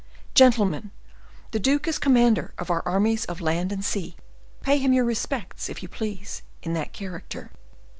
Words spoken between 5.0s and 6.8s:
respects, if you please, in